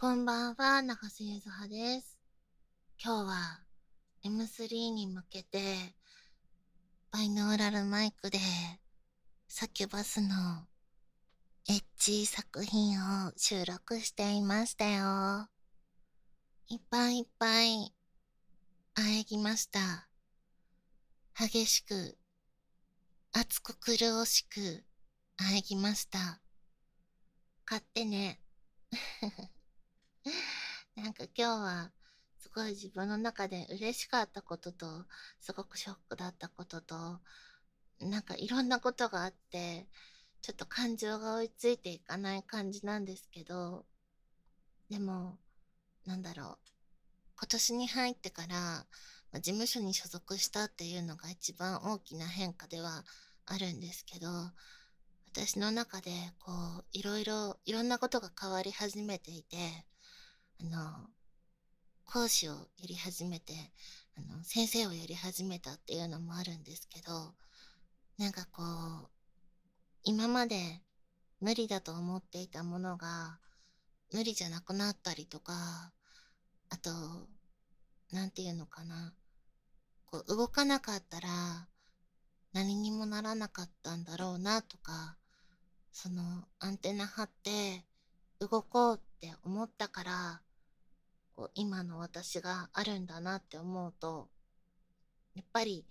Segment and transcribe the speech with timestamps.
[0.00, 2.20] こんばんは、長瀬ゆずはです。
[3.02, 3.60] 今日は
[4.24, 5.58] M3 に向けて
[7.10, 8.38] バイノーラルマイクで
[9.48, 10.28] サキュバスの
[11.68, 15.48] エッジ作品を収録していましたよ。
[16.68, 17.92] いっぱいいっぱい
[18.94, 20.06] あえぎました。
[21.36, 22.16] 激しく、
[23.32, 24.84] 熱く苦しく
[25.38, 26.40] あえぎました。
[27.64, 28.38] 買ってね。
[30.98, 31.92] なんか今日は
[32.38, 35.06] すごい自分の中で嬉しかったことと、
[35.40, 37.20] すごくショックだったことと、
[38.00, 39.86] なんかいろんなことがあって、
[40.42, 43.86] ちょっと感情が追いついていかない感じなんですけど、
[44.90, 45.38] でも、
[46.04, 46.68] なんだろう。
[47.36, 48.86] 今年に入ってから、
[49.30, 53.04] ま、事務所に所属したっていうのが一番大きな変化では
[53.46, 54.28] あるんですけど、
[55.30, 56.10] 私の中で
[56.40, 59.56] こう、いろいろ、いろんなことが変わり始めていて、
[60.60, 61.10] あの、
[62.04, 63.52] 講師をやり始めて、
[64.16, 67.34] あの、先生をやり始めたっていうのもあるんですけど、
[68.18, 69.08] なんかこう、
[70.02, 70.82] 今まで
[71.40, 73.38] 無理だと思っていたものが
[74.12, 75.92] 無理じゃなくなったりとか、
[76.70, 76.90] あと、
[78.10, 79.14] なんていうのかな。
[80.06, 81.68] こう、動かなかったら
[82.52, 85.16] 何にもならなかったんだろうなとか、
[85.92, 87.84] そのアンテナ張って
[88.40, 90.42] 動こうって思ったから、
[91.54, 94.28] 今の私があるんだなって思うと、
[95.34, 95.86] やっぱり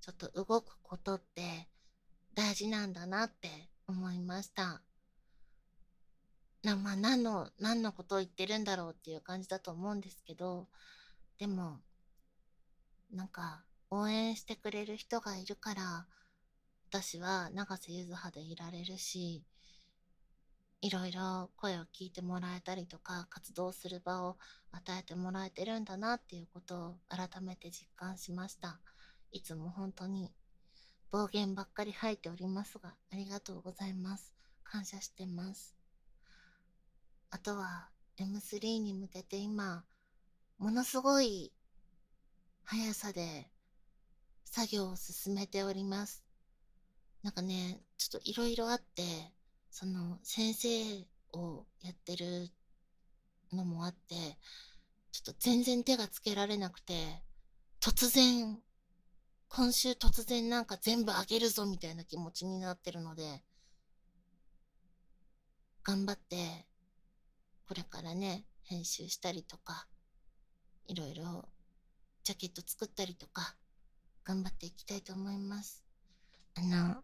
[0.00, 1.68] ちょっと動くことって
[2.34, 3.48] 大事なんだなって
[3.86, 4.82] 思いました。
[6.62, 10.68] な、まあ何の、何のことを言ってるんだろうっていう感じだと思うんですけど、
[11.38, 11.80] でも、
[13.12, 16.06] なんか応援してくれる人がいるから、
[16.90, 19.42] 私は永瀬ゆずはでいられるし、
[20.84, 24.36] いろいろ声を聞いてもらえたりとか、活動する場を
[24.70, 28.78] 与えてもらえてるんだなっていうことを改めて実感しました。
[29.32, 30.30] いつも本当に
[31.10, 34.34] 暴言ばっかり吐いておりますが、ありがとうございます。
[34.62, 35.74] 感謝してます。
[37.30, 37.88] あとは
[38.18, 39.86] M3 に向けて今、
[40.58, 41.50] ものすごい
[42.64, 43.48] 速さで
[44.44, 46.22] 作業を進めております。
[47.22, 49.32] なんかね、ちょっといろいろあって、
[49.74, 50.68] その先生
[51.32, 52.48] をやってる
[53.52, 54.14] のもあって、
[55.10, 56.94] ちょっと全然手がつけられなくて、
[57.80, 58.56] 突然、
[59.48, 63.42] 今週突然なんか全部あげるぞみたいな気持ちになってるので、
[65.82, 66.66] 頑張って、
[67.66, 69.88] これからね、編集したりとか、
[70.86, 71.48] いろいろ
[72.22, 73.56] ジャケット作ったりとか、
[74.22, 75.82] 頑張っていきたいと思います。
[76.54, 77.02] あの、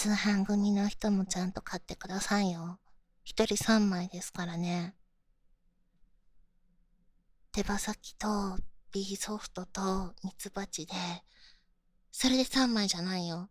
[0.00, 2.78] 通販組の人もちゃんと買ってくださいよ。
[3.22, 4.94] 一人三枚ですからね。
[7.52, 8.56] 手羽先と
[8.92, 10.94] B ソフトとミツバチで、
[12.10, 13.50] それで三枚じゃないよ。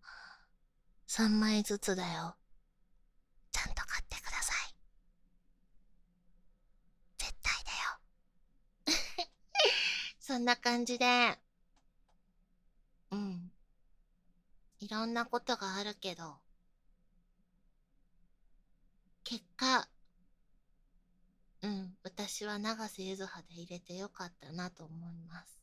[1.05, 2.35] 三枚ずつだよ。
[3.51, 4.75] ちゃんと買ってください。
[7.19, 7.53] 絶対
[8.87, 9.29] だよ。
[10.19, 11.37] そんな感じで、
[13.11, 13.51] うん。
[14.89, 16.37] いろんなことがあるけど、
[19.23, 19.87] 結果、
[21.61, 25.61] うん、私は永瀬ゆずはで入れてよかったなと思います。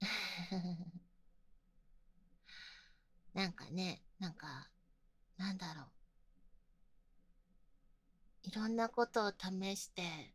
[3.34, 4.68] なんかね、なんか、
[5.36, 5.86] なんだろう。
[8.48, 10.34] いろんなことを試して、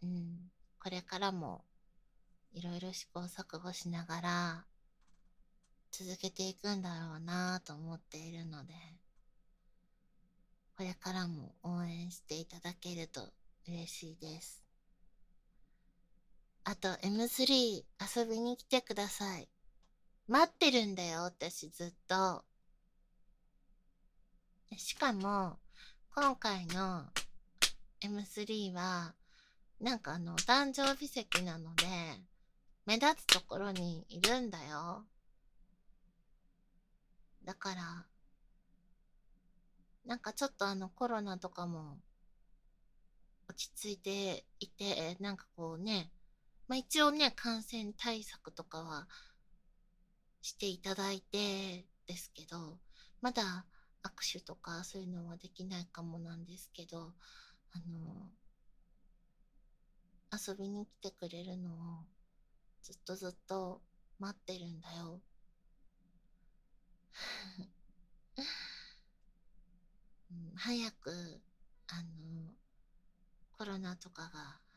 [0.00, 1.64] うん、これからも
[2.52, 4.66] いろいろ試行錯誤しながら、
[5.96, 8.74] 続けていくんだろうなと思っているので、
[10.76, 13.20] これからも応援していただけると
[13.68, 14.64] 嬉しいです。
[16.64, 17.84] あと M3
[18.18, 19.48] 遊びに来てください。
[20.26, 22.42] 待ってるんだよ、私ずっと。
[24.76, 25.60] しかも、
[26.12, 27.04] 今回の
[28.00, 29.14] M3 は、
[29.80, 31.86] なんかあの、誕生日席なので、
[32.84, 35.04] 目立つところにいるんだよ。
[37.44, 38.06] だから、
[40.06, 41.98] なんかちょっとあのコロナとかも
[43.48, 46.10] 落ち着いていて、なんかこうね、
[46.68, 49.06] まあ一応ね、感染対策とかは
[50.42, 52.78] していただいてですけど、
[53.20, 53.66] まだ
[54.02, 57.14] 握手とかそういうのはできないかもなんですけど、
[57.72, 58.30] あの、
[60.32, 61.74] 遊びに来てくれるのを
[62.82, 63.80] ずっとずっと
[64.18, 65.20] 待ってるんだよ。
[70.30, 71.10] うん、早く
[71.88, 72.54] あの、
[73.52, 74.30] コロナとかが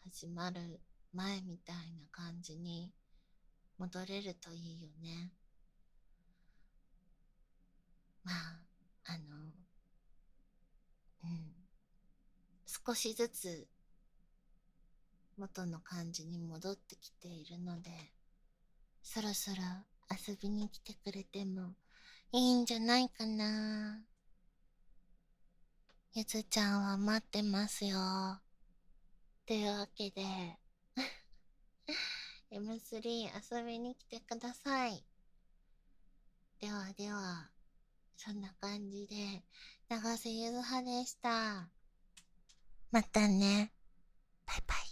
[0.04, 0.82] 始まる
[1.14, 2.92] 前みたいな感じに
[3.78, 5.32] 戻れるといいよね。
[8.26, 8.60] まあ、
[9.06, 9.24] あの、
[11.24, 11.54] うん。
[12.66, 13.66] 少しずつ
[15.38, 17.92] 元の感じに戻ってきているので、
[19.02, 19.62] そろそろ
[20.12, 21.76] 遊びに来てくれても
[22.34, 24.02] いいんじゃないかな。
[26.18, 27.96] ゆずちゃんは待ってますよ。
[29.46, 30.24] というわけで
[32.52, 33.30] M3
[33.60, 35.06] 遊びに来てください。
[36.60, 37.52] ではでは、
[38.16, 39.44] そんな感じで、
[39.90, 41.70] 長瀬ゆずはでした。
[42.90, 43.72] またね。
[44.48, 44.87] バイバイ。